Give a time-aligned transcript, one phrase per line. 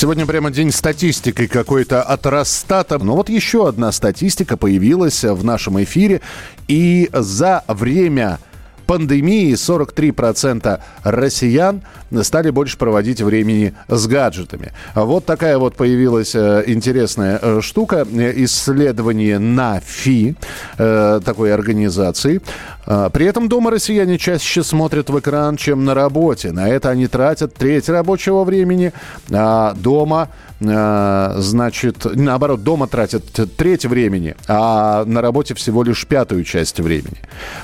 [0.00, 2.96] Сегодня прямо день статистики какой-то от Росстата.
[2.96, 6.22] Но вот еще одна статистика появилась в нашем эфире.
[6.68, 8.38] И за время
[8.86, 11.82] пандемии 43% россиян
[12.22, 14.72] стали больше проводить времени с гаджетами.
[14.94, 18.04] Вот такая вот появилась э, интересная э, штука.
[18.10, 20.34] Исследование на ФИ,
[20.78, 22.40] э, такой организации.
[23.12, 26.50] При этом дома россияне чаще смотрят в экран, чем на работе.
[26.50, 28.92] На это они тратят треть рабочего времени,
[29.30, 33.24] а дома значит, наоборот, дома тратят
[33.56, 37.18] треть времени, а на работе всего лишь пятую часть времени.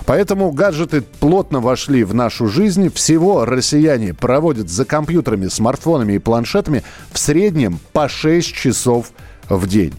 [0.05, 2.89] Поэтому гаджеты плотно вошли в нашу жизнь.
[2.93, 9.11] Всего россияне проводят за компьютерами, смартфонами и планшетами в среднем по 6 часов
[9.49, 9.93] в день.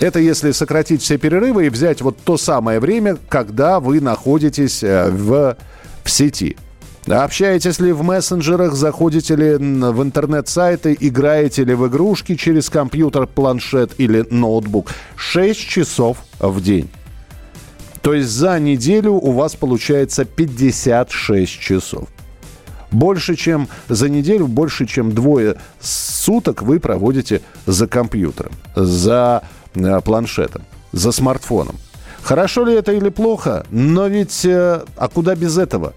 [0.00, 5.10] Это если сократить все перерывы и взять вот то самое время, когда вы находитесь э,
[5.10, 5.58] в,
[6.02, 6.56] в сети.
[7.06, 13.92] Общаетесь ли в мессенджерах, заходите ли в интернет-сайты, играете ли в игрушки через компьютер, планшет
[13.98, 14.90] или ноутбук.
[15.16, 16.88] 6 часов в день.
[18.00, 22.08] То есть за неделю у вас получается 56 часов.
[22.90, 29.42] Больше, чем за неделю, больше, чем двое суток вы проводите за компьютером, за
[30.04, 31.76] планшетом, за смартфоном.
[32.22, 33.64] Хорошо ли это или плохо?
[33.70, 35.94] Но ведь, э, а куда без этого?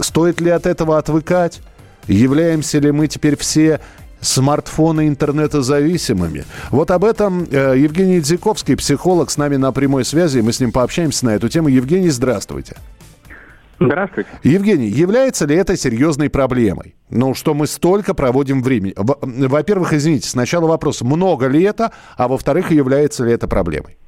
[0.00, 1.60] Стоит ли от этого отвыкать?
[2.08, 3.80] Являемся ли мы теперь все
[4.20, 6.44] смартфоны интернета зависимыми.
[6.70, 10.40] Вот об этом э, Евгений Дзиковский, психолог, с нами на прямой связи.
[10.40, 11.68] Мы с ним пообщаемся на эту тему.
[11.68, 12.76] Евгений, здравствуйте.
[13.78, 14.30] Здравствуйте.
[14.42, 16.94] Евгений, является ли это серьезной проблемой?
[17.10, 18.94] Ну, что мы столько проводим времени.
[18.96, 23.98] Во-первых, извините, сначала вопрос, много ли это, а во-вторых, является ли это проблемой?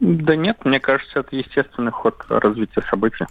[0.00, 3.26] Да нет, мне кажется, это естественный ход развития событий.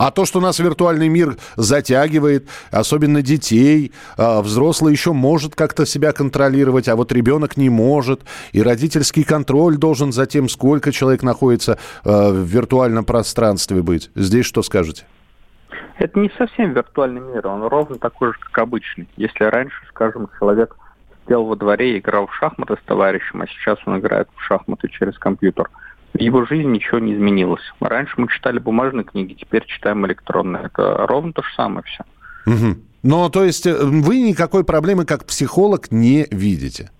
[0.00, 6.12] А то, что нас виртуальный мир затягивает, особенно детей, а взрослый еще может как-то себя
[6.12, 8.22] контролировать, а вот ребенок не может.
[8.52, 14.10] И родительский контроль должен за тем, сколько человек находится а, в виртуальном пространстве быть.
[14.14, 15.04] Здесь что скажете?
[15.98, 19.06] Это не совсем виртуальный мир, он ровно такой же, как обычный.
[19.18, 20.74] Если раньше, скажем, человек
[21.24, 24.88] сидел во дворе и играл в шахматы с товарищем, а сейчас он играет в шахматы
[24.88, 25.68] через компьютер–
[26.14, 27.62] в его жизни ничего не изменилось.
[27.80, 30.64] Раньше мы читали бумажные книги, теперь читаем электронные.
[30.64, 32.04] Это ровно то же самое все.
[32.46, 32.76] Угу.
[33.02, 36.90] Ну, то есть э, вы никакой проблемы как психолог не видите?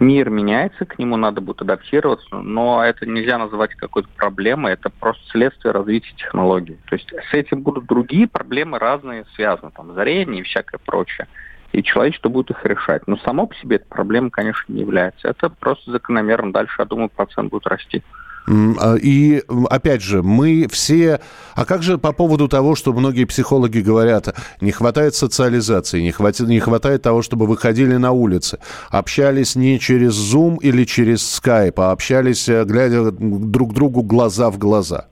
[0.00, 5.22] Мир меняется, к нему надо будет адаптироваться, но это нельзя называть какой-то проблемой, это просто
[5.30, 6.78] следствие развития технологий.
[6.88, 11.28] То есть с этим будут другие проблемы разные связаны, там, зарение и всякое прочее
[11.72, 13.06] и человечество будет их решать.
[13.06, 15.28] Но само по себе эта проблема, конечно, не является.
[15.28, 16.52] Это просто закономерно.
[16.52, 18.02] Дальше, я думаю, процент будет расти.
[18.48, 21.20] А, и опять же, мы все...
[21.54, 26.48] А как же по поводу того, что многие психологи говорят, не хватает социализации, не хватит,
[26.48, 28.58] не хватает того, чтобы выходили на улицы,
[28.90, 34.58] общались не через Zoom или через Skype, а общались, э, глядя друг другу глаза в
[34.58, 35.09] глаза?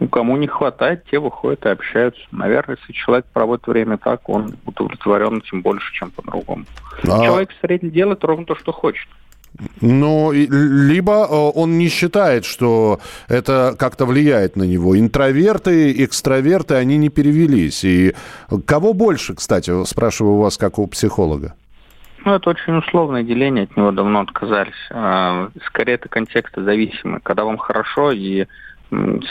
[0.00, 2.20] Ну, кому не хватает, те выходят и общаются.
[2.32, 6.64] Наверное, если человек проводит время так, он удовлетворен тем больше, чем по-другому.
[7.02, 7.24] А...
[7.24, 9.06] Человек в среднем делает ровно то, что хочет.
[9.80, 14.98] Ну, либо э, он не считает, что это как-то влияет на него.
[14.98, 17.84] Интроверты, экстраверты, они не перевелись.
[17.84, 18.14] И
[18.66, 21.54] кого больше, кстати, спрашиваю у вас, как у психолога?
[22.24, 24.72] Ну, это очень условное деление, от него давно отказались.
[24.90, 27.20] А, скорее, это контексты зависимы.
[27.22, 28.46] Когда вам хорошо и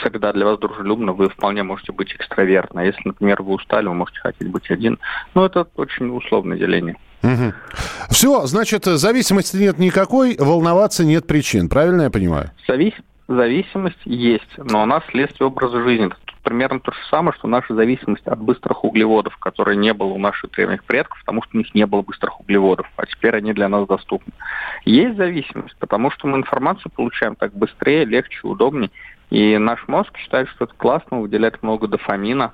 [0.01, 2.81] среда для вас дружелюбна, вы вполне можете быть экстравертны.
[2.81, 4.99] Если, например, вы устали, вы можете хотеть быть один.
[5.33, 6.95] Но это очень условное деление.
[7.23, 7.53] Угу.
[8.09, 11.69] Все, значит, зависимости нет никакой, волноваться нет причин.
[11.69, 12.51] Правильно я понимаю?
[12.67, 12.93] Завис...
[13.25, 16.09] Зависимость есть, но она следствие образа жизни.
[16.09, 20.17] Тут примерно то же самое, что наша зависимость от быстрых углеводов, которые не было у
[20.17, 23.69] наших древних предков, потому что у них не было быстрых углеводов, а теперь они для
[23.69, 24.33] нас доступны.
[24.83, 28.91] Есть зависимость, потому что мы информацию получаем так быстрее, легче, удобнее.
[29.33, 32.53] И наш мозг считает, что это классно, выделяет много дофамина,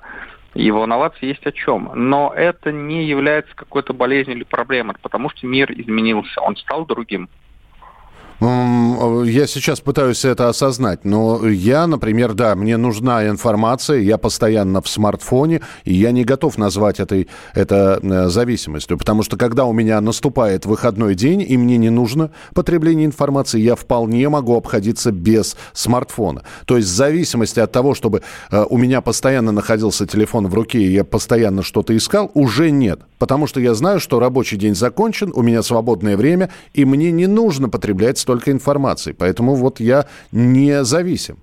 [0.54, 1.90] и волноваться есть о чем.
[1.94, 7.28] Но это не является какой-то болезнью или проблемой, потому что мир изменился, он стал другим.
[8.40, 14.88] Я сейчас пытаюсь это осознать, но я, например, да, мне нужна информация, я постоянно в
[14.88, 20.00] смартфоне, и я не готов назвать этой, это э, зависимостью, потому что когда у меня
[20.00, 26.42] наступает выходной день, и мне не нужно потребление информации, я вполне могу обходиться без смартфона.
[26.64, 30.78] То есть в зависимости от того, чтобы э, у меня постоянно находился телефон в руке,
[30.78, 33.00] и я постоянно что-то искал, уже нет.
[33.18, 37.26] Потому что я знаю, что рабочий день закончен, у меня свободное время, и мне не
[37.26, 39.12] нужно потреблять столько информации.
[39.12, 41.36] Поэтому вот я не зависим.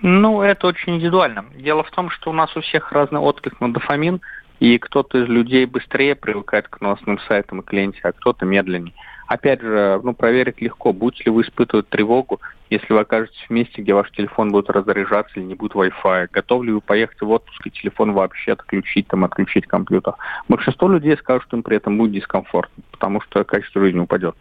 [0.00, 1.44] Ну, это очень индивидуально.
[1.54, 4.20] Дело в том, что у нас у всех разный отклик на дофамин,
[4.60, 8.94] и кто-то из людей быстрее привыкает к новостным сайтам и к ленте, а кто-то медленнее.
[9.26, 12.40] Опять же, ну, проверить легко, будете ли вы испытывать тревогу,
[12.70, 16.28] если вы окажетесь в месте, где ваш телефон будет разряжаться или не будет Wi-Fi.
[16.32, 20.14] Готовы ли вы поехать в отпуск и телефон вообще отключить, там, отключить компьютер.
[20.48, 24.36] Большинство людей скажут, что им при этом будет дискомфортно, потому что качество жизни упадет.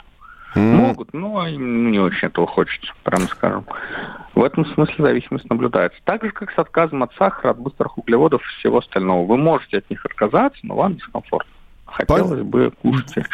[0.56, 0.76] Mm.
[0.76, 3.66] Могут, но им не очень этого хочется, прямо скажем.
[4.36, 6.00] В этом смысле зависимость наблюдается.
[6.04, 9.26] Так же, как с отказом от сахара, от быстрых углеводов и всего остального.
[9.26, 11.52] Вы можете от них отказаться, но вам дискомфортно.
[11.86, 12.50] Хотелось Пон...
[12.50, 13.28] бы кушать их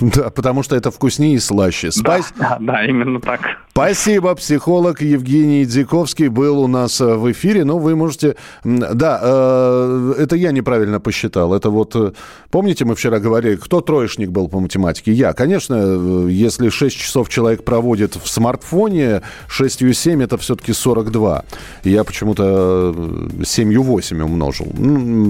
[0.14, 1.90] Да, потому что это вкуснее и слаще.
[2.02, 3.40] Да, да, да, именно так.
[3.78, 4.34] Спасибо.
[4.34, 7.64] Психолог Евгений Дзиковский был у нас э, в эфире.
[7.64, 8.34] Ну, вы можете...
[8.64, 11.54] Да, э, это я неправильно посчитал.
[11.54, 11.94] Это вот...
[11.94, 12.10] Э,
[12.50, 15.12] помните, мы вчера говорили, кто троечник был по математике?
[15.12, 15.32] Я.
[15.32, 21.44] Конечно, если 6 часов человек проводит в смартфоне, 6 7 это все-таки 42.
[21.84, 24.66] Я почему-то 7 8 умножил.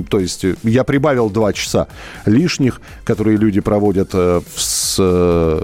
[0.09, 1.87] То есть я прибавил 2 часа
[2.25, 5.63] лишних них, которые люди проводят э, с э,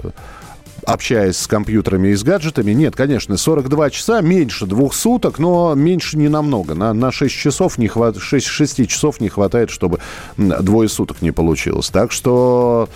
[0.85, 2.71] общаясь с компьютерами и с гаджетами.
[2.71, 6.75] Нет, конечно, 42 часа меньше двух суток, но меньше не намного.
[6.75, 9.99] На, на 6 часов не хватает, 6, 6 часов не хватает, чтобы
[10.37, 11.89] двое суток не получилось.
[11.89, 12.89] Так что...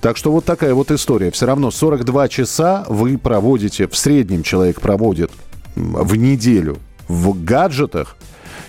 [0.00, 1.32] Так что вот такая вот история.
[1.32, 5.32] Все равно 42 часа вы проводите, в среднем человек проводит
[5.74, 6.78] в неделю
[7.08, 8.16] в гаджетах,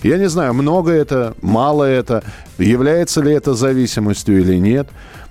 [0.02, 2.22] я не знаю, много это, мало это,
[2.58, 4.88] является ли это зависимостью или нет.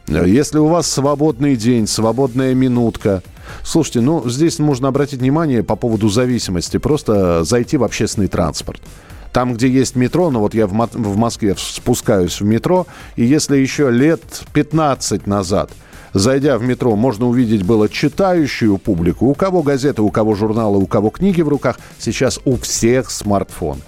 [0.08, 3.22] Если у вас свободный день, свободная минутка,
[3.64, 8.82] слушайте, ну здесь можно обратить внимание по поводу зависимости, просто зайти в общественный транспорт.
[9.32, 13.58] Там, где есть метро, ну вот я в, в Москве спускаюсь в метро, и если
[13.58, 14.22] еще лет
[14.54, 15.70] 15 назад
[16.14, 19.28] зайдя в метро, можно увидеть было читающую публику.
[19.28, 21.80] У кого газеты, у кого журналы, у кого книги в руках.
[22.00, 23.80] Сейчас у всех смартфон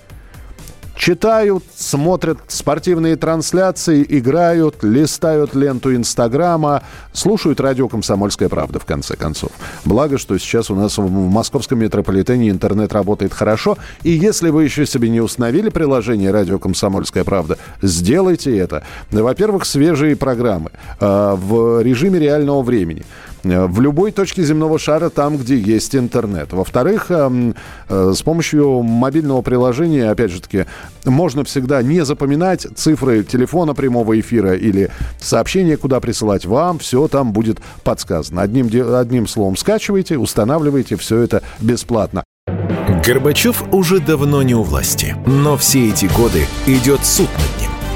[1.02, 9.50] читают, смотрят спортивные трансляции, играют, листают ленту Инстаграма, слушают радио «Комсомольская правда», в конце концов.
[9.84, 13.80] Благо, что сейчас у нас в московском метрополитене интернет работает хорошо.
[14.04, 18.84] И если вы еще себе не установили приложение «Радио Комсомольская правда», сделайте это.
[19.10, 20.70] Во-первых, свежие программы
[21.00, 23.06] э, в режиме реального времени
[23.44, 26.54] в любой точке земного шара, там, где есть интернет.
[26.54, 27.54] Во-вторых, э,
[27.90, 30.66] э, с помощью мобильного приложения, опять же таки,
[31.06, 34.90] можно всегда не запоминать цифры телефона прямого эфира или
[35.20, 38.42] сообщения, куда присылать вам, все там будет подсказано.
[38.42, 42.24] Одним, одним словом, скачивайте, устанавливайте, все это бесплатно.
[43.06, 47.51] Горбачев уже давно не у власти, но все эти годы идет суд над.